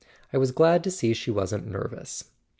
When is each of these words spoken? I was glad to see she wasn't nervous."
I 0.33 0.39
was 0.39 0.51
glad 0.51 0.83
to 0.85 0.89
see 0.89 1.13
she 1.13 1.29
wasn't 1.29 1.67
nervous." 1.69 2.23